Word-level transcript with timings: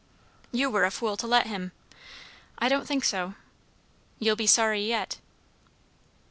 "You 0.51 0.71
were 0.71 0.83
a 0.83 0.89
fool 0.89 1.15
to 1.17 1.27
let 1.27 1.45
him." 1.45 1.73
"I 2.57 2.69
don't 2.69 2.87
think 2.87 3.05
so." 3.05 3.35
"You'll 4.17 4.35
be 4.35 4.47
sorry 4.47 4.83
yet." 4.83 5.19